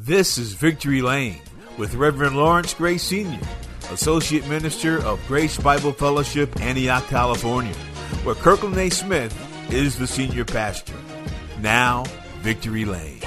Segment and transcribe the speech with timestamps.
[0.00, 1.40] This is Victory Lane
[1.76, 3.44] with Reverend Lawrence Gray Sr.,
[3.90, 7.74] Associate Minister of Grace Bible Fellowship, Antioch, California,
[8.22, 8.90] where Kirkland A.
[8.90, 9.34] Smith
[9.72, 10.94] is the senior pastor.
[11.60, 12.04] Now,
[12.42, 13.22] Victory Lane.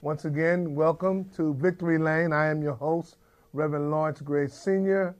[0.00, 2.32] Once again, welcome to Victory Lane.
[2.32, 3.16] I am your host,
[3.52, 5.16] Reverend Lawrence Gray Sr.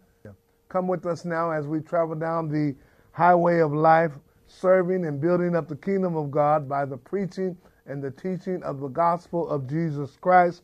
[0.68, 2.74] Come with us now as we travel down the
[3.12, 4.12] highway of life,
[4.46, 8.80] serving and building up the kingdom of God by the preaching and the teaching of
[8.80, 10.62] the gospel of Jesus Christ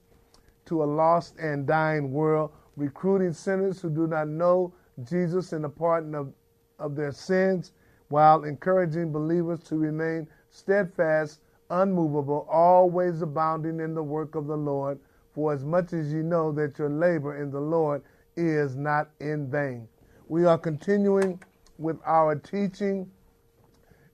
[0.66, 4.72] to a lost and dying world, recruiting sinners who do not know
[5.04, 6.32] Jesus and the pardon of,
[6.78, 7.72] of their sins,
[8.08, 14.98] while encouraging believers to remain steadfast, unmovable, always abounding in the work of the Lord,
[15.34, 18.02] for as much as you know that your labor in the Lord
[18.36, 19.88] is not in vain.
[20.28, 21.42] We are continuing
[21.78, 23.10] with our teaching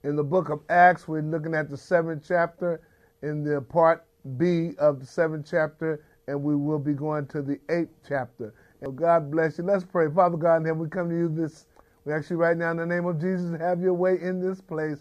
[0.04, 1.08] in the book of Acts.
[1.08, 2.80] We're looking at the seventh chapter
[3.22, 4.04] in the part
[4.36, 8.54] B of the seventh chapter, and we will be going to the eighth chapter.
[8.82, 9.64] And God bless you.
[9.64, 10.08] Let's pray.
[10.14, 11.66] Father God in heaven, we come to you this,
[12.04, 14.98] we actually right now in the name of Jesus, have your way in this place.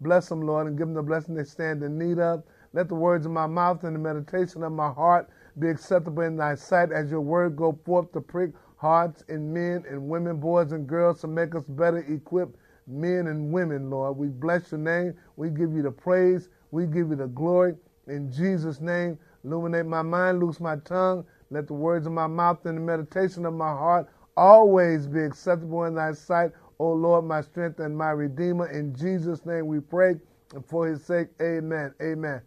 [0.00, 2.42] Bless them, Lord, and give them the blessing they stand in need of.
[2.74, 6.36] Let the words of my mouth and the meditation of my heart be acceptable in
[6.36, 8.50] thy sight as your word go forth to prick
[8.84, 12.54] hearts in men and women, boys and girls, to make us better equipped
[12.86, 14.18] men and women, Lord.
[14.18, 15.14] We bless your name.
[15.36, 16.50] We give you the praise.
[16.70, 17.76] We give you the glory.
[18.08, 21.24] In Jesus' name, illuminate my mind, loose my tongue.
[21.50, 25.84] Let the words of my mouth and the meditation of my heart always be acceptable
[25.84, 28.66] in thy sight, O Lord, my strength and my redeemer.
[28.68, 30.16] In Jesus' name we pray,
[30.54, 31.94] and for his sake, amen.
[32.02, 32.42] Amen.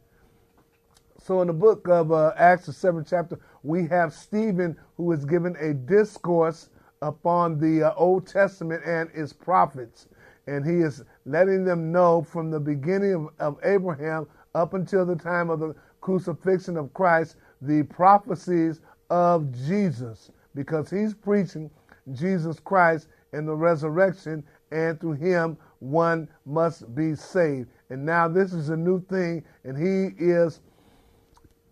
[1.27, 5.25] So, in the book of uh, Acts, the seventh chapter, we have Stephen who is
[5.25, 6.69] given a discourse
[7.01, 10.07] upon the uh, Old Testament and its prophets.
[10.47, 15.17] And he is letting them know from the beginning of, of Abraham up until the
[15.17, 18.79] time of the crucifixion of Christ the prophecies
[19.09, 21.69] of Jesus, because he's preaching
[22.13, 27.67] Jesus Christ and the resurrection, and through him one must be saved.
[27.89, 30.61] And now this is a new thing, and he is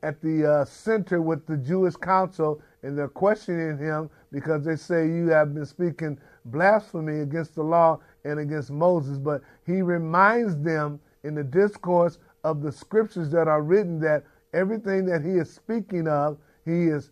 [0.06, 5.08] at the uh, center with the Jewish council, and they're questioning him because they say
[5.08, 9.18] you have been speaking blasphemy against the law and against Moses.
[9.18, 14.24] But he reminds them in the discourse of the scriptures that are written that
[14.54, 17.10] everything that he is speaking of, he is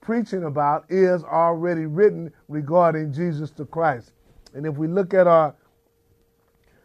[0.00, 4.12] preaching about, is already written regarding Jesus the Christ.
[4.54, 5.56] And if we look at our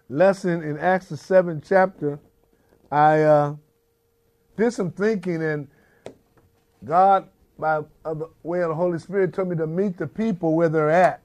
[0.09, 2.19] lesson in Acts the seventh chapter,
[2.91, 3.55] I uh,
[4.61, 5.67] did some thinking, and
[6.85, 7.27] God,
[7.57, 10.91] by the way of the Holy Spirit, told me to meet the people where they're
[10.91, 11.23] at.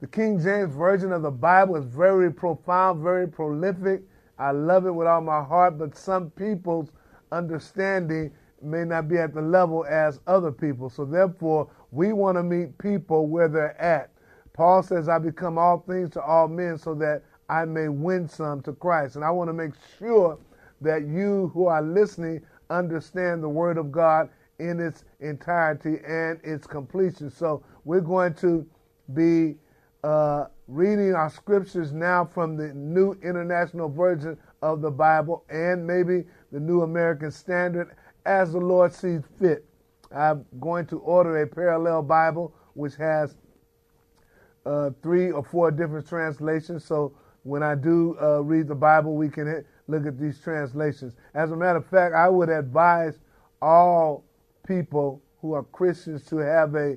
[0.00, 4.02] The King James Version of the Bible is very profound, very prolific.
[4.38, 6.92] I love it with all my heart, but some people's
[7.32, 8.30] understanding
[8.62, 10.88] may not be at the level as other people.
[10.88, 14.10] So therefore, we want to meet people where they're at.
[14.52, 18.62] Paul says, I become all things to all men so that I may win some
[18.62, 19.16] to Christ.
[19.16, 20.38] And I want to make sure
[20.80, 22.40] that you who are listening
[22.70, 27.30] understand the Word of God in its entirety and its completion.
[27.30, 28.66] So we're going to
[29.14, 29.56] be
[30.04, 36.24] uh, reading our scriptures now from the New International Version of the Bible and maybe
[36.52, 37.94] the New American Standard
[38.26, 39.64] as the Lord sees fit.
[40.14, 43.36] I'm going to order a parallel Bible which has
[44.66, 46.84] uh, three or four different translations.
[46.84, 51.14] So when I do uh, read the Bible, we can look at these translations.
[51.34, 53.18] As a matter of fact, I would advise
[53.60, 54.24] all
[54.66, 56.96] people who are Christians to have a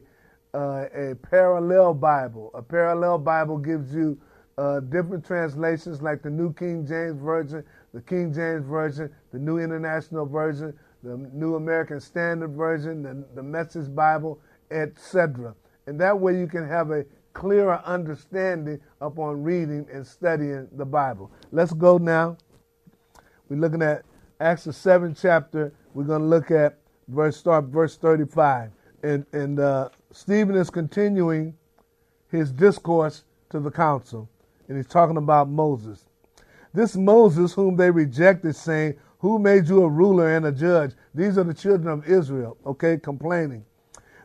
[0.54, 2.52] uh, a parallel Bible.
[2.54, 4.20] A parallel Bible gives you
[4.58, 9.60] uh, different translations, like the New King James Version, the King James Version, the New
[9.60, 14.40] International Version, the New American Standard Version, the, the Message Bible,
[14.72, 15.56] etc.
[15.88, 21.32] And that way you can have a clearer understanding upon reading and studying the Bible.
[21.52, 22.38] Let's go now
[23.52, 24.06] we're looking at
[24.40, 25.74] Acts the seventh chapter.
[25.94, 26.78] We're going to look at
[27.10, 28.72] verse start verse 35.
[29.04, 31.54] And and uh, Stephen is continuing
[32.32, 34.30] his discourse to the council.
[34.70, 36.06] and he's talking about Moses.
[36.74, 40.94] This Moses, whom they rejected, saying, Who made you a ruler and a judge?
[41.14, 43.66] These are the children of Israel, okay, complaining.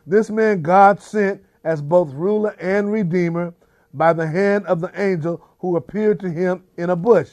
[0.05, 3.53] This man God sent as both ruler and redeemer
[3.93, 7.31] by the hand of the angel who appeared to him in a bush.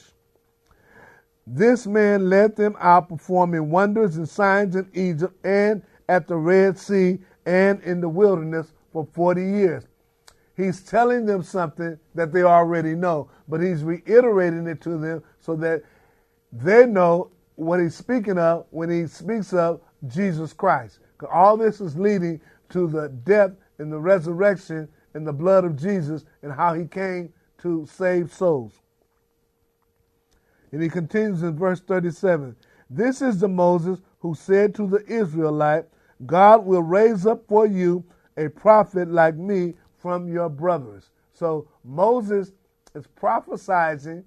[1.46, 6.78] This man led them out, performing wonders and signs in Egypt and at the Red
[6.78, 9.84] Sea and in the wilderness for 40 years.
[10.56, 15.56] He's telling them something that they already know, but he's reiterating it to them so
[15.56, 15.82] that
[16.52, 21.00] they know what he's speaking of when he speaks of Jesus Christ.
[21.30, 22.40] All this is leading
[22.70, 27.32] to the death and the resurrection and the blood of Jesus and how he came
[27.58, 28.80] to save souls.
[30.74, 32.56] And he continues in verse 37
[32.90, 35.84] This is the Moses who said to the Israelite,
[36.26, 38.02] God will raise up for you
[38.36, 41.10] a prophet like me from your brothers.
[41.32, 42.50] So Moses
[42.92, 44.24] is prophesying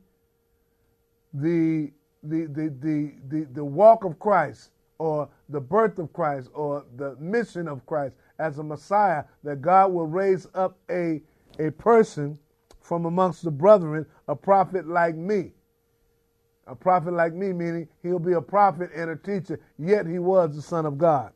[1.33, 1.91] the,
[2.23, 7.17] the, the, the, the, the walk of Christ or the birth of Christ or the
[7.17, 11.21] mission of Christ as a Messiah, that God will raise up a,
[11.59, 12.39] a person
[12.79, 15.51] from amongst the brethren, a prophet like me.
[16.67, 20.55] A prophet like me, meaning he'll be a prophet and a teacher, yet he was
[20.55, 21.31] the Son of God.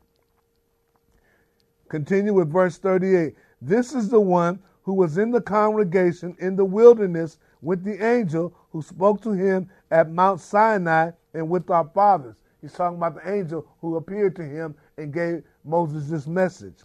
[1.88, 3.34] Continue with verse 38.
[3.60, 8.54] This is the one who was in the congregation in the wilderness with the angel
[8.70, 12.36] who spoke to him at Mount Sinai and with our fathers.
[12.60, 16.80] He's talking about the angel who appeared to him and gave Moses this message.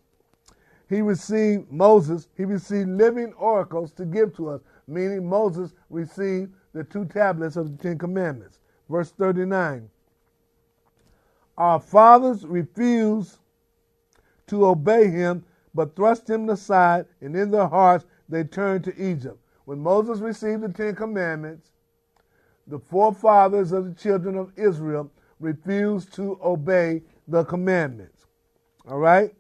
[0.90, 6.84] He received Moses, he received living oracles to give to us, meaning Moses received the
[6.84, 8.60] two tablets of the Ten Commandments.
[8.90, 9.90] Verse 39
[11.58, 13.38] Our fathers refused
[14.48, 15.44] to obey him,
[15.74, 19.40] but thrust him aside, and in their hearts they turned to Egypt.
[19.66, 21.72] When Moses received the Ten Commandments,
[22.68, 28.26] the forefathers of the children of Israel refused to obey the commandments.
[28.88, 29.34] All right?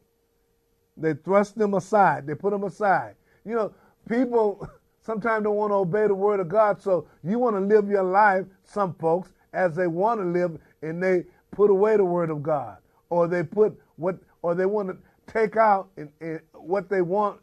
[0.95, 2.25] They thrust them aside.
[2.25, 3.15] They put them aside.
[3.45, 3.73] You know,
[4.09, 4.67] people
[5.07, 8.03] sometimes don't want to obey the word of God, so you want to live your
[8.03, 12.43] life, some folks, as they want to live, and they put away the word of
[12.43, 12.77] God.
[13.09, 14.97] Or they put what or they want to
[15.31, 16.11] take out in
[16.53, 17.39] what they want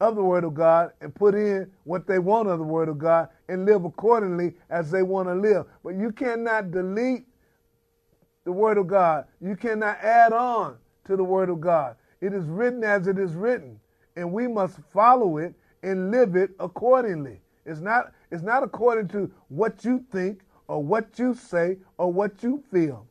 [0.00, 2.98] of the Word of God and put in what they want of the Word of
[2.98, 5.66] God and live accordingly as they want to live.
[5.82, 7.24] But you cannot delete
[8.44, 9.26] the Word of God.
[9.40, 11.96] You cannot add on to the Word of God.
[12.20, 13.80] It is written as it is written,
[14.16, 17.40] and we must follow it and live it accordingly.
[17.64, 22.42] It's not, it's not according to what you think or what you say or what
[22.42, 23.06] you feel.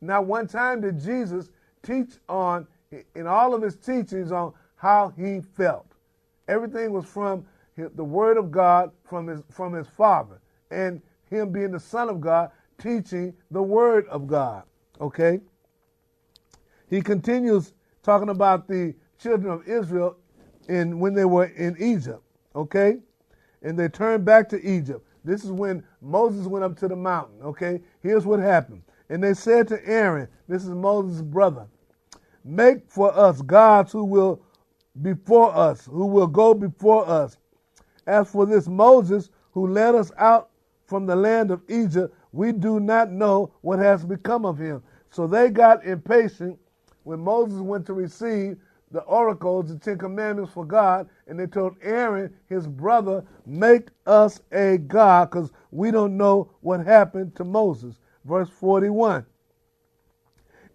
[0.00, 1.48] Now, one time did Jesus
[1.82, 2.66] teach on,
[3.14, 5.86] in all of his teachings, on how he felt.
[6.48, 7.46] Everything was from
[7.76, 10.40] the Word of God from his, from his Father,
[10.70, 14.64] and him being the Son of God, teaching the Word of God.
[15.00, 15.40] Okay?
[16.88, 17.72] He continues
[18.02, 20.16] talking about the children of Israel
[20.68, 22.22] in when they were in Egypt.
[22.54, 22.98] Okay?
[23.62, 25.06] And they turned back to Egypt.
[25.24, 27.40] This is when Moses went up to the mountain.
[27.42, 27.80] Okay?
[28.02, 28.82] Here's what happened.
[29.08, 31.66] And they said to Aaron, this is Moses' brother,
[32.44, 34.42] make for us gods who will
[35.02, 37.36] before us, who will go before us.
[38.06, 40.50] As for this Moses who led us out
[40.86, 44.82] from the land of Egypt, we do not know what has become of him.
[45.10, 46.58] So they got impatient
[47.04, 48.56] when Moses went to receive
[48.90, 54.40] the oracles, the Ten Commandments for God, and they told Aaron, his brother, make us
[54.52, 57.98] a God, because we don't know what happened to Moses.
[58.24, 59.26] Verse 41.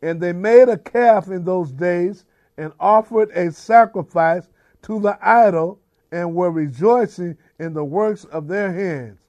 [0.02, 2.26] And they made a calf in those days
[2.58, 4.50] and offered a sacrifice
[4.84, 5.80] to the idol
[6.12, 9.20] and were rejoicing in the works of their hands.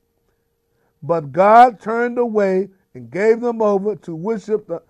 [1.03, 4.83] But God turned away and gave them over to worship the,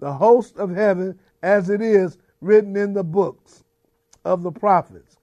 [0.00, 3.64] the host of heaven as it is written in the books
[4.24, 5.16] of the prophets.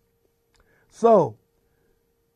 [0.89, 1.35] So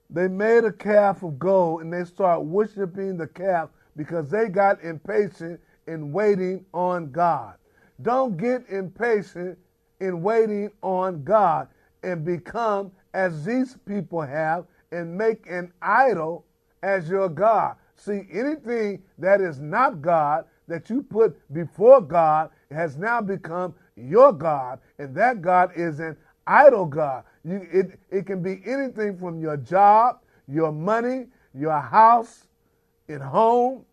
[0.09, 4.81] they made a calf of gold and they start worshiping the calf because they got
[4.83, 7.55] impatient in waiting on God.
[8.01, 9.57] Don't get impatient
[9.99, 11.67] in waiting on God
[12.03, 16.45] and become as these people have and make an idol
[16.83, 17.75] as your God.
[17.95, 24.31] See, anything that is not God that you put before God has now become your
[24.31, 27.23] God, and that God is an idol God.
[27.43, 32.47] You, it, it can be anything from your job, your money, your house,
[33.09, 33.85] at home,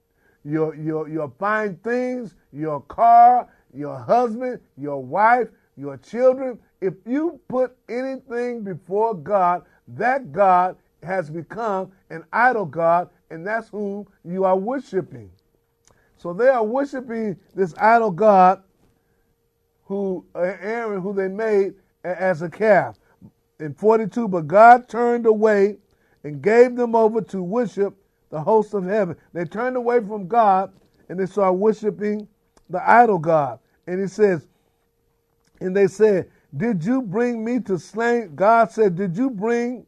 [0.44, 6.58] your, your, your fine things, your car, your husband, your wife, your children.
[6.80, 13.68] If you put anything before God, that God has become an idol god, and that's
[13.68, 15.30] who you are worshiping.
[16.16, 18.62] So they are worshiping this idol god
[19.84, 21.74] who uh, Aaron, who they made
[22.04, 22.98] as a calf.
[23.60, 25.76] In 42, but God turned away
[26.24, 27.94] and gave them over to worship
[28.30, 29.16] the host of heaven.
[29.32, 30.72] They turned away from God
[31.08, 32.26] and they started worshiping
[32.68, 33.58] the idol God.
[33.86, 34.48] And he says,
[35.60, 38.34] and they said, Did you bring me to slain?
[38.34, 39.86] God said, Did you bring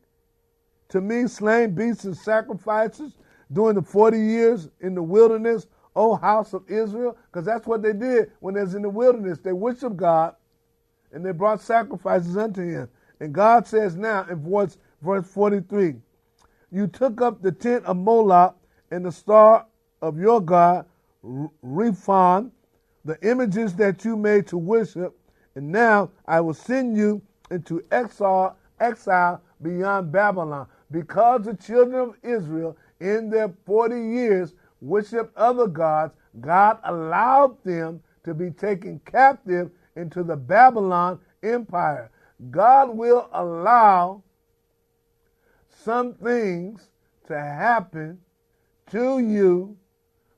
[0.88, 3.12] to me slain beasts and sacrifices
[3.52, 7.16] during the 40 years in the wilderness, O house of Israel?
[7.30, 9.38] Because that's what they did when they was in the wilderness.
[9.38, 10.36] They worshiped God
[11.12, 12.88] and they brought sacrifices unto him.
[13.20, 15.96] And God says now in verse, verse 43,
[16.70, 18.56] You took up the tent of Moloch
[18.90, 19.66] and the star
[20.02, 20.84] of your God,
[21.24, 22.50] Rephan,
[23.04, 25.16] the images that you made to worship,
[25.54, 30.66] and now I will send you into exile, exile beyond Babylon.
[30.90, 38.02] Because the children of Israel in their 40 years worshiped other gods, God allowed them
[38.24, 42.10] to be taken captive into the Babylon Empire.
[42.50, 44.22] God will allow
[45.68, 46.88] some things
[47.28, 48.18] to happen
[48.90, 49.76] to you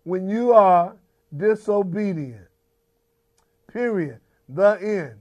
[0.04, 0.96] when you are
[1.36, 2.46] disobedient.
[3.72, 4.20] Period.
[4.48, 5.18] The end.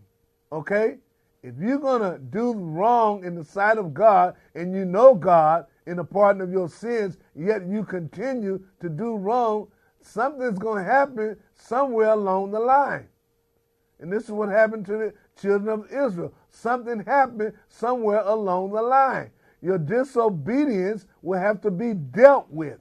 [0.51, 0.97] Okay?
[1.43, 5.65] If you're going to do wrong in the sight of God and you know God
[5.87, 9.67] in the pardon of your sins, yet you continue to do wrong,
[10.01, 13.07] something's going to happen somewhere along the line.
[13.99, 16.33] And this is what happened to the children of Israel.
[16.51, 19.31] Something happened somewhere along the line.
[19.61, 22.79] Your disobedience will have to be dealt with.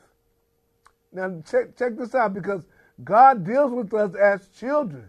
[1.13, 2.67] Now, check, check this out because
[3.05, 5.07] God deals with us as children.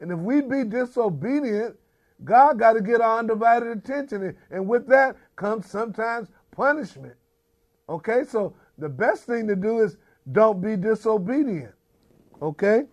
[0.00, 1.76] And if we be disobedient,
[2.24, 4.36] God got to get our undivided attention.
[4.50, 7.14] And with that comes sometimes punishment.
[7.88, 9.96] Okay, so the best thing to do is
[10.32, 11.74] don't be disobedient.
[12.42, 12.84] Okay?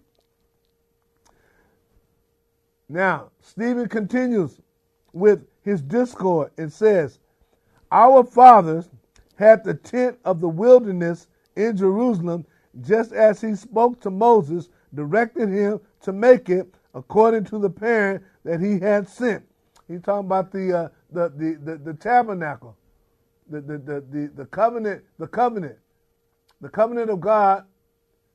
[2.87, 4.61] Now, Stephen continues
[5.11, 7.19] with his discord and says,
[7.91, 8.89] Our fathers
[9.35, 12.45] had the tent of the wilderness in Jerusalem,
[12.81, 18.23] just as he spoke to Moses, directed him to make it according to the parent
[18.43, 19.43] that he had sent.
[19.87, 22.75] He's talking about the, uh, the, the, the, the, tabernacle,
[23.49, 25.77] the, the, the, the, covenant, the covenant,
[26.61, 27.65] the covenant of God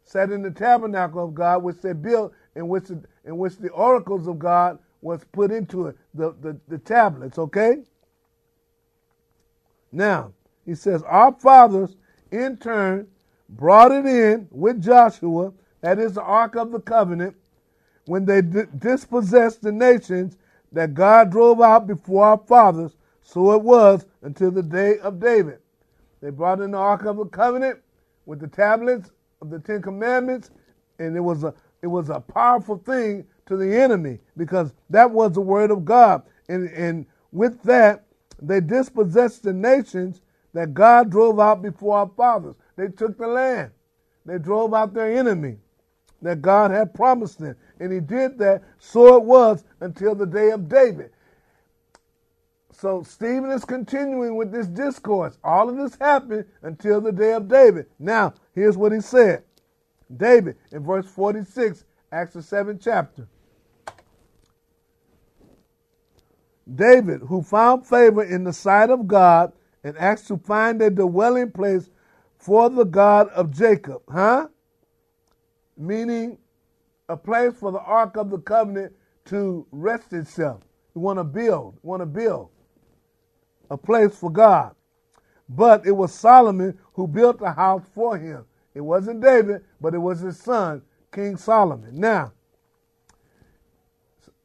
[0.04, 3.70] sat in the tabernacle of God, which they built, in which the, in which the
[3.70, 7.78] oracles of God was put into it, the, the, the tablets, okay?
[9.92, 10.32] Now,
[10.64, 11.96] he says, Our fathers
[12.30, 13.08] in turn
[13.48, 17.34] brought it in with Joshua, that is the Ark of the Covenant,
[18.06, 20.36] when they dispossessed the nations
[20.72, 22.96] that God drove out before our fathers.
[23.30, 25.60] So it was until the day of David.
[26.20, 27.78] They brought in the Ark of the Covenant
[28.26, 30.50] with the tablets of the Ten Commandments,
[30.98, 35.34] and it was a it was a powerful thing to the enemy because that was
[35.34, 36.24] the word of God.
[36.48, 38.04] And, and with that,
[38.42, 40.22] they dispossessed the nations
[40.52, 42.56] that God drove out before our fathers.
[42.74, 43.70] They took the land.
[44.26, 45.58] They drove out their enemy
[46.20, 47.54] that God had promised them.
[47.78, 51.12] And he did that, so it was until the day of David.
[52.80, 55.36] So Stephen is continuing with this discourse.
[55.44, 57.84] All of this happened until the day of David.
[57.98, 59.44] Now, here's what he said.
[60.16, 63.28] David, in verse 46, Acts the seventh chapter.
[66.74, 69.52] David, who found favor in the sight of God
[69.84, 71.90] and asked to find a dwelling place
[72.38, 74.48] for the God of Jacob, huh?
[75.76, 76.38] Meaning
[77.10, 78.94] a place for the Ark of the Covenant
[79.26, 80.62] to rest itself.
[80.94, 82.48] You want to build, want to build
[83.70, 84.74] a place for God.
[85.48, 88.44] But it was Solomon who built the house for him.
[88.74, 91.98] It wasn't David, but it was his son, King Solomon.
[91.98, 92.32] Now,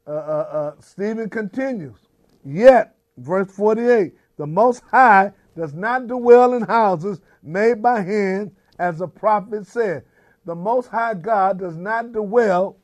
[0.06, 1.96] uh, uh, uh, Stephen continues.
[2.44, 8.98] Yet, verse 48, the Most High does not dwell in houses made by hands, as
[8.98, 10.04] the prophet said.
[10.44, 12.76] The Most High God does not dwell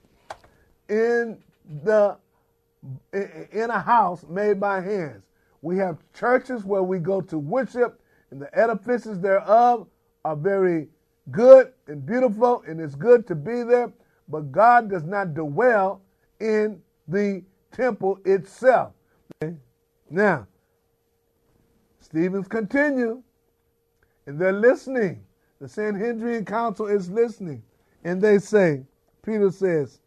[0.89, 1.39] in
[1.85, 2.17] the
[3.13, 5.23] in a house made by hands.
[5.63, 8.01] We have churches where we go to worship,
[8.31, 9.87] and the edifices thereof
[10.25, 10.89] are very
[11.31, 13.93] good and beautiful, and it's good to be there,
[14.29, 16.03] but God does not dwell
[16.41, 18.93] in the temple itself.
[19.43, 19.55] Okay?
[20.11, 20.47] Now,
[22.01, 23.23] Stephen's continue,
[24.27, 25.25] and they're listening.
[25.61, 27.63] The Sanhedrin Council is listening,
[28.03, 28.83] and they say,
[29.25, 30.01] Peter says,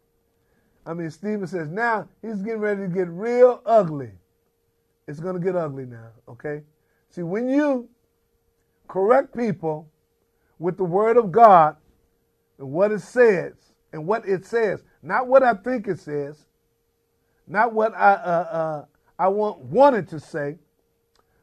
[0.84, 4.12] I mean, Stephen says, now he's getting ready to get real ugly.
[5.08, 6.62] It's going to get ugly now, okay?
[7.10, 7.88] See, when you
[8.88, 9.88] correct people
[10.58, 11.76] with the Word of God
[12.58, 13.54] and what it says
[13.92, 16.46] and what it says, not what I think it says,
[17.46, 18.84] not what I uh, uh,
[19.18, 20.58] I want wanted to say,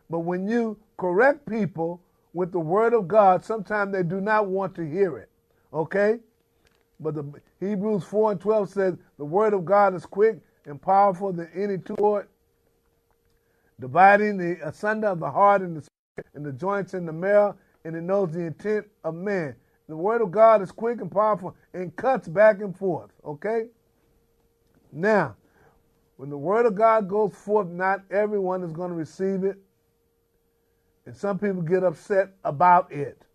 [0.10, 2.02] but when you correct people
[2.34, 5.30] with the Word of God, sometimes they do not want to hear it.
[5.74, 6.20] Okay,
[7.00, 7.24] but the
[7.62, 11.78] Hebrews four and twelve says the Word of God is quick and powerful than any
[11.78, 12.28] two-sword,
[13.80, 17.56] dividing the asunder of the heart and the spirit and the joints and the marrow,
[17.86, 19.56] and it knows the intent of man.
[19.90, 23.12] The word of God is quick and powerful and cuts back and forth.
[23.26, 23.66] Okay?
[24.92, 25.36] Now,
[26.18, 29.58] when the word of God goes forth, not everyone is going to receive it.
[31.06, 33.26] And some people get upset about it.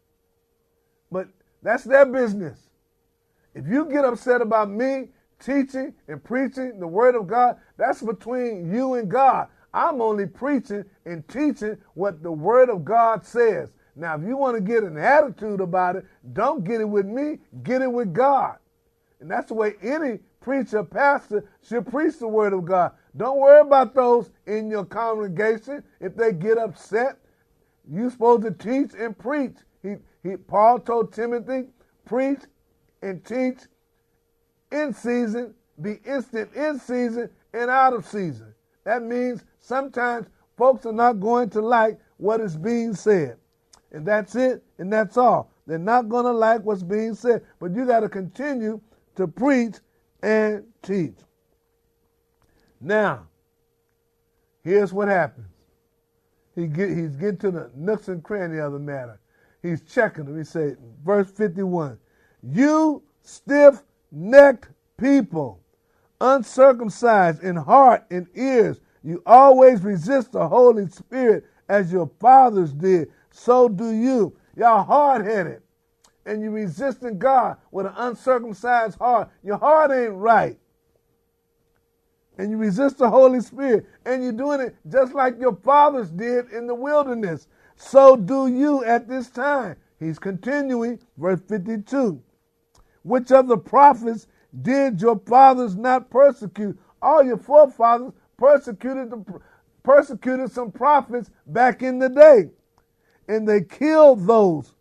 [1.11, 1.29] But
[1.63, 2.59] that's their business.
[3.55, 8.73] If you get upset about me teaching and preaching the word of God, that's between
[8.73, 9.49] you and God.
[9.75, 13.71] I'm only preaching and teaching what the word of God says.
[13.97, 17.39] Now, if you want to get an attitude about it, don't get it with me,
[17.63, 18.57] get it with God.
[19.21, 22.93] And that's the way any preacher, pastor should preach the word of God.
[23.17, 25.83] Don't worry about those in your congregation.
[26.01, 27.19] If they get upset,
[27.91, 29.57] you're supposed to teach and preach.
[29.83, 31.67] He, he, Paul told Timothy,
[32.05, 32.41] preach
[33.03, 33.59] and teach
[34.71, 38.55] in season, be instant in season and out of season.
[38.85, 43.37] That means sometimes folks are not going to like what is being said.
[43.93, 45.51] And that's it, and that's all.
[45.67, 48.81] They're not going to like what's being said, but you got to continue
[49.17, 49.77] to preach
[50.23, 51.17] and teach.
[52.81, 53.27] Now,
[54.65, 55.47] here's what happens.
[56.55, 59.21] He get, he's getting to the nooks and cranny of the matter.
[59.63, 60.37] He's checking them.
[60.37, 61.99] He said, verse 51,
[62.43, 65.61] You stiff necked people,
[66.21, 73.11] uncircumcised in heart and ears, you always resist the Holy Spirit as your fathers did.
[73.31, 74.37] So do you.
[74.57, 75.63] Y'all hard headed.
[76.27, 79.31] And you resisting God with an uncircumcised heart.
[79.43, 80.59] Your heart ain't right.
[82.37, 83.87] And you resist the Holy Spirit.
[84.05, 87.49] And you're doing it just like your fathers did in the wilderness.
[87.77, 89.77] So do you at this time.
[89.99, 92.23] He's continuing, verse 52.
[93.03, 94.27] Which of the prophets
[94.63, 96.79] did your fathers not persecute?
[97.01, 99.41] All your forefathers persecuted the,
[99.83, 102.51] persecuted some prophets back in the day.
[103.29, 104.75] And they killed those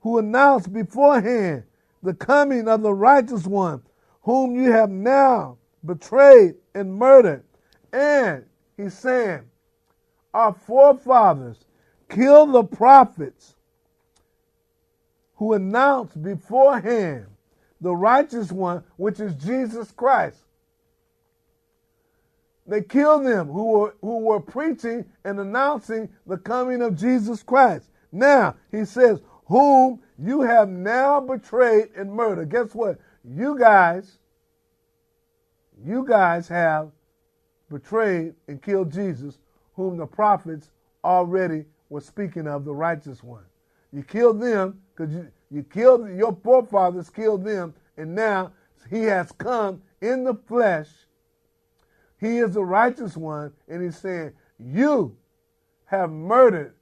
[0.00, 1.64] who announced beforehand
[2.02, 3.82] the coming of the righteous one,
[4.22, 7.44] whom you have now betrayed and murdered.
[7.92, 8.44] And
[8.76, 9.42] he's saying,
[10.32, 11.64] Our forefathers
[12.08, 13.56] killed the prophets
[15.36, 17.26] who announced beforehand
[17.80, 20.38] the righteous one, which is Jesus Christ.
[22.66, 27.90] They killed them who were, who were preaching and announcing the coming of Jesus Christ.
[28.12, 32.50] Now, he says, whom you have now betrayed and murdered.
[32.50, 32.98] Guess what?
[33.24, 34.18] You guys,
[35.84, 36.90] you guys have
[37.70, 39.38] betrayed and killed Jesus,
[39.74, 40.70] whom the prophets
[41.02, 43.44] already were speaking of, the righteous one.
[43.92, 48.52] You killed them because you, you killed your forefathers, killed them, and now
[48.88, 50.88] he has come in the flesh.
[52.20, 55.16] He is the righteous one, and he's saying, You
[55.86, 56.74] have murdered,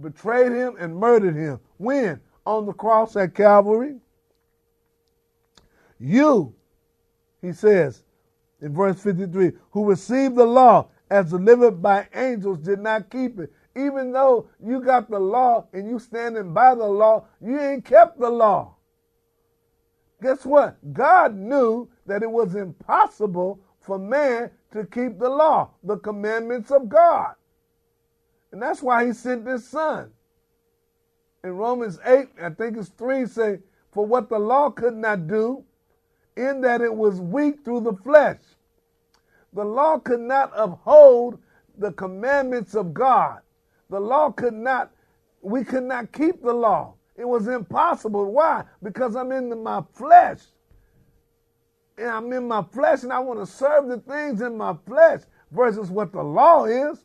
[0.00, 1.60] betrayed him, and murdered him.
[1.76, 2.20] When?
[2.46, 3.96] On the cross at Calvary.
[5.98, 6.54] You,
[7.40, 8.02] he says
[8.60, 13.52] in verse 53, who received the law as delivered by angels, did not keep it
[13.76, 18.18] even though you got the law and you standing by the law, you ain't kept
[18.18, 18.76] the law.
[20.22, 20.76] Guess what?
[20.92, 26.88] God knew that it was impossible for man to keep the law, the commandments of
[26.88, 27.34] God.
[28.50, 30.10] And that's why he sent his son.
[31.42, 33.58] In Romans 8, I think it's 3, say,
[33.92, 35.64] For what the law could not do,
[36.36, 38.40] in that it was weak through the flesh.
[39.52, 41.38] The law could not uphold
[41.76, 43.40] the commandments of God.
[43.90, 44.92] The law could not,
[45.42, 46.94] we could not keep the law.
[47.16, 48.32] It was impossible.
[48.32, 48.64] Why?
[48.82, 50.40] Because I'm in my flesh.
[51.96, 55.20] And I'm in my flesh and I want to serve the things in my flesh
[55.50, 57.04] versus what the law is.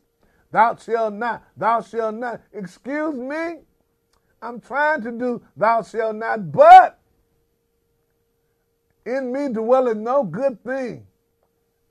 [0.52, 2.42] Thou shalt not, thou shalt not.
[2.54, 3.60] Excuse me?
[4.42, 7.00] I'm trying to do thou shalt not, but
[9.06, 11.06] in me dwelleth no good thing,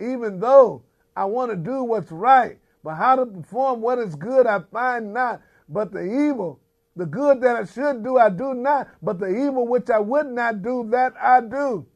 [0.00, 0.82] even though
[1.14, 2.58] I want to do what's right.
[2.82, 6.60] But how to perform what is good I find not, but the evil.
[6.96, 10.26] The good that I should do I do not, but the evil which I would
[10.26, 11.86] not do that I do.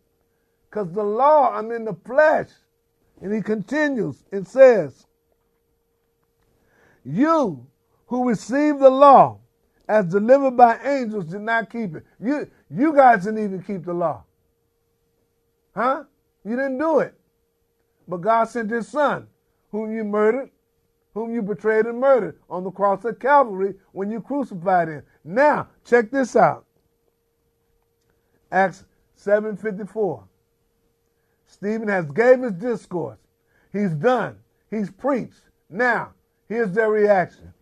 [0.72, 2.48] Because the law, I'm in the flesh.
[3.20, 5.06] And he continues and says,
[7.04, 7.66] You
[8.06, 9.38] who receive the law
[9.86, 12.06] as delivered by angels did not keep it.
[12.18, 14.24] You, you guys didn't even keep the law.
[15.74, 16.04] Huh?
[16.42, 17.14] You didn't do it.
[18.08, 19.26] But God sent his son,
[19.70, 20.50] whom you murdered,
[21.12, 25.02] whom you betrayed and murdered on the cross of Calvary when you crucified him.
[25.22, 26.64] Now, check this out.
[28.50, 28.84] Acts
[29.16, 30.28] 7:54.
[31.52, 33.18] Stephen has gave his discourse.
[33.74, 34.38] He's done.
[34.70, 35.42] He's preached.
[35.68, 36.14] Now,
[36.48, 37.52] here's their reaction.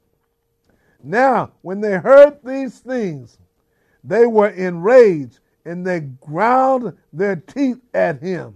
[1.02, 3.38] Now, when they heard these things,
[4.04, 8.54] they were enraged and they ground their teeth at him.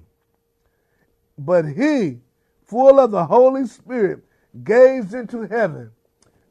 [1.37, 2.21] But he,
[2.65, 4.21] full of the Holy Spirit,
[4.63, 5.91] gazed into heaven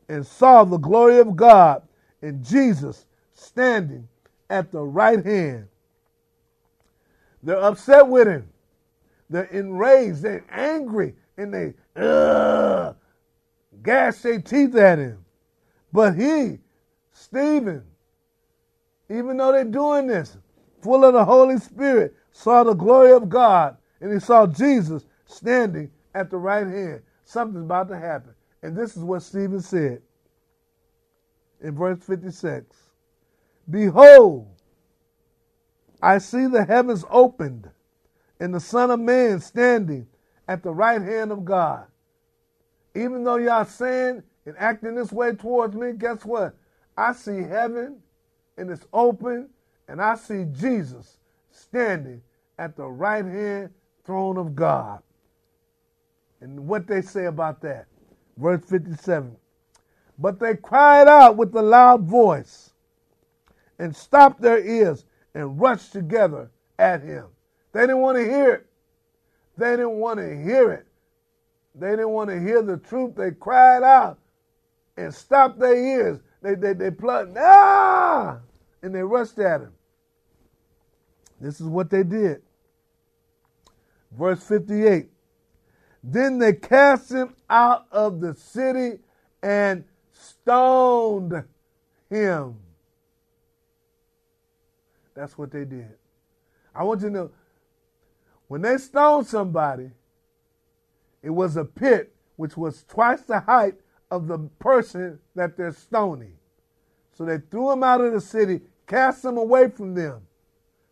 [0.10, 1.84] and saw the glory of God
[2.22, 4.10] and Jesus standing
[4.50, 5.70] at the right hand.
[7.42, 8.50] They're upset with him.
[9.30, 10.22] They're enraged.
[10.22, 11.16] They're angry.
[11.38, 12.94] And they uh,
[13.82, 15.26] gash their teeth at him.
[15.92, 16.60] But he,
[17.12, 17.84] Stephen,
[19.10, 20.38] even though they're doing this,
[20.82, 25.92] full of the Holy Spirit, saw the glory of God and he saw Jesus standing
[26.14, 27.02] at the right hand.
[27.24, 28.34] Something's about to happen.
[28.62, 30.02] And this is what Stephen said
[31.62, 32.76] in verse 56
[33.70, 34.48] Behold,
[36.02, 37.70] I see the heavens opened
[38.44, 40.06] and the Son of Man standing
[40.50, 41.86] at the right hand of God.
[42.94, 46.54] Even though y'all saying and acting this way towards me, guess what?
[46.98, 48.02] I see heaven
[48.58, 49.50] and it's open,
[49.88, 51.20] and I see Jesus
[51.52, 52.22] standing
[52.60, 53.70] at the right hand
[54.04, 55.02] throne of God.
[56.42, 57.86] And what they say about that.
[58.36, 59.38] Verse 57.
[60.20, 62.74] But they cried out with a loud voice
[63.80, 67.28] and stopped their ears and rushed together at him.
[67.74, 68.68] They didn't want to hear it.
[69.58, 70.88] They didn't want to hear it.
[71.76, 73.16] They didn't want to hear the truth.
[73.16, 74.20] They cried out
[74.96, 76.20] and stopped their ears.
[76.42, 78.38] They, they, they plugged, ah!
[78.82, 79.74] And they rushed at him.
[81.42, 82.42] This is what they did.
[84.12, 85.10] Verse 58.
[86.04, 89.00] Then they cast him out of the city
[89.42, 91.44] and stoned
[92.10, 92.56] him.
[95.16, 95.94] That's what they did.
[96.76, 97.32] I want you to know
[98.54, 99.90] when they stoned somebody,
[101.24, 103.74] it was a pit which was twice the height
[104.12, 106.36] of the person that they're stoning.
[107.14, 110.22] So they threw him out of the city, cast him away from them.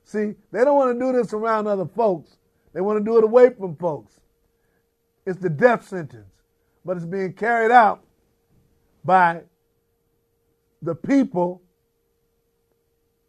[0.06, 2.38] See, they don't want to do this around other folks.
[2.74, 4.20] They want to do it away from folks.
[5.28, 6.42] It's the death sentence,
[6.84, 8.04] but it's being carried out
[9.06, 9.44] by
[10.82, 11.62] the people,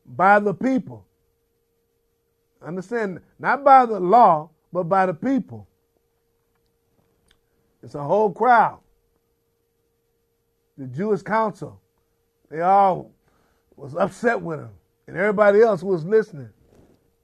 [0.07, 1.05] by the people.
[2.65, 3.21] Understand?
[3.39, 5.67] Not by the law, but by the people.
[7.83, 8.81] It's a whole crowd.
[10.79, 11.81] The Jewish council,
[12.51, 13.11] they all
[13.77, 14.71] was upset with him,
[15.07, 16.51] and everybody else was listening.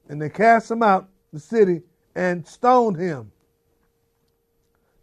[0.09, 1.81] And they cast him out the city
[2.15, 3.31] and stoned him.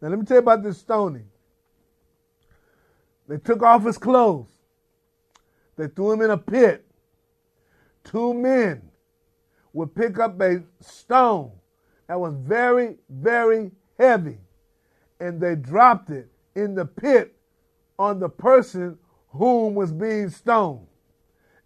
[0.00, 1.28] Now, let me tell you about this stoning.
[3.28, 4.50] They took off his clothes,
[5.76, 6.84] they threw him in a pit.
[8.04, 8.82] Two men
[9.76, 11.52] would pick up a stone
[12.08, 14.38] that was very, very heavy,
[15.20, 17.36] and they dropped it in the pit
[17.98, 20.86] on the person whom was being stoned.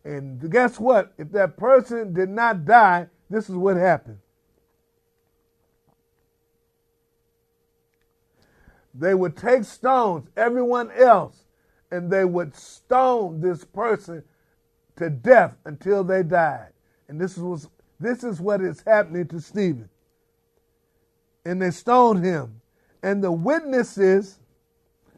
[0.05, 1.12] And guess what?
[1.18, 4.18] If that person did not die, this is what happened.
[8.92, 11.44] They would take stones, everyone else,
[11.92, 14.25] and they would stone this person
[14.96, 16.73] to death until they died.
[17.07, 17.68] And this is,
[18.01, 19.89] this is what is happening to Stephen.
[21.45, 22.61] And they stoned him.
[23.03, 24.41] And the witnesses,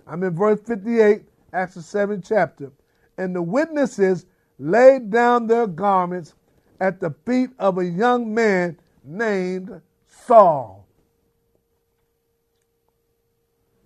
[0.06, 2.72] I'm in verse 58, Acts the 7th chapter.
[3.16, 4.26] And the witnesses
[4.58, 6.34] laid down their garments
[6.80, 10.86] at the feet of a young man named Saul.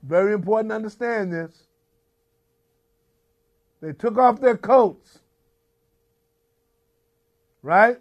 [0.02, 1.64] Very important to understand this.
[3.80, 5.18] They took off their coats,
[7.62, 7.98] right?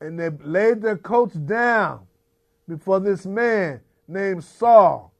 [0.00, 2.06] And they laid their coats down
[2.68, 5.12] before this man named Saul.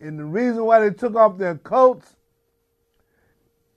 [0.00, 2.14] And the reason why they took off their coats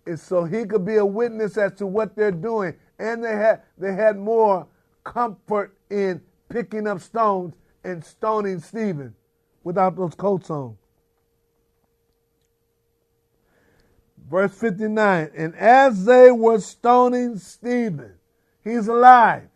[0.06, 2.76] is so he could be a witness as to what they're doing.
[3.00, 4.68] And they had they had more
[5.04, 9.16] comfort in picking up stones and stoning Stephen
[9.64, 10.78] without those coats on.
[14.30, 18.14] Verse 59 And as they were stoning Stephen,
[18.64, 19.48] he's alive,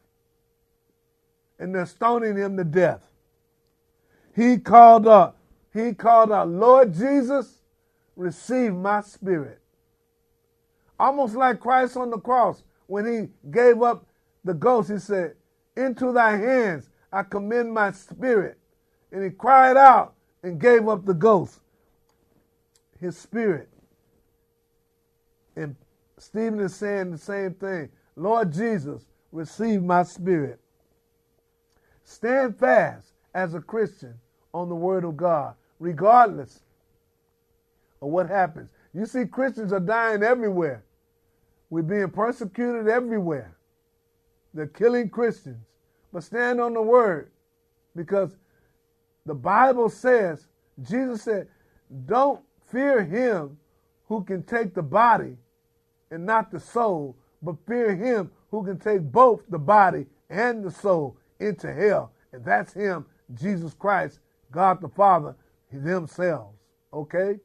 [1.59, 3.01] and they're stoning him to death.
[4.35, 5.37] He called up,
[5.73, 7.61] he called out, Lord Jesus,
[8.15, 9.59] receive my spirit.
[10.99, 14.05] Almost like Christ on the cross when he gave up
[14.43, 15.35] the ghost, he said,
[15.75, 18.57] Into thy hands I commend my spirit.
[19.11, 20.13] And he cried out
[20.43, 21.59] and gave up the ghost,
[22.99, 23.69] his spirit.
[25.55, 25.75] And
[26.17, 27.89] Stephen is saying the same thing.
[28.15, 30.59] Lord Jesus, receive my spirit.
[32.05, 34.13] Stand fast as a Christian
[34.53, 36.61] on the word of God, regardless
[38.01, 38.69] of what happens.
[38.93, 40.85] You see, Christians are dying everywhere.
[41.69, 43.57] We're being persecuted everywhere.
[44.53, 45.65] They're killing Christians.
[46.13, 47.31] But stand on the word
[47.95, 48.37] because
[49.25, 50.47] the Bible says,
[50.81, 51.47] Jesus said,
[52.05, 52.41] don't
[52.71, 53.57] fear him
[54.07, 55.37] who can take the body
[56.11, 60.71] and not the soul, but fear him who can take both the body and the
[60.71, 62.11] soul into hell.
[62.31, 64.19] And that's him, Jesus Christ,
[64.51, 65.35] God the Father,
[65.71, 66.57] themselves.
[66.93, 67.39] Okay?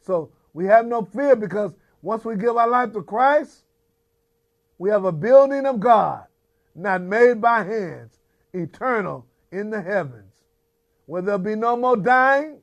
[0.00, 3.64] So we have no fear because once we give our life to Christ,
[4.78, 6.24] we have a building of God,
[6.74, 8.18] not made by hands,
[8.54, 10.32] eternal in the heavens,
[11.06, 12.58] where there'll be no more dying,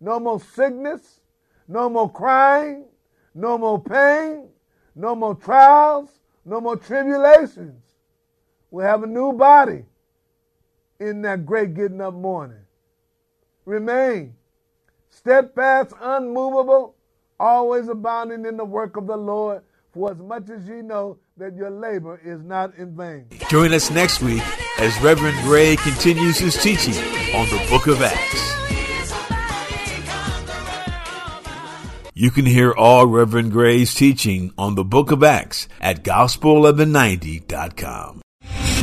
[0.00, 1.20] no more sickness,
[1.66, 2.84] no more crying,
[3.34, 4.48] no more pain,
[4.94, 6.10] no more trials,
[6.44, 7.87] no more tribulations.
[8.70, 9.84] We'll have a new body
[11.00, 12.60] in that great getting up morning.
[13.64, 14.34] Remain
[15.08, 16.94] steadfast, unmovable,
[17.40, 21.54] always abounding in the work of the Lord, for as much as ye know that
[21.56, 23.26] your labor is not in vain.
[23.48, 24.42] Join us next week
[24.78, 26.94] as Reverend Gray continues his teaching
[27.34, 28.44] on the book of Acts.
[32.14, 38.22] You can hear all Reverend Gray's teaching on the book of Acts at gospel1190.com.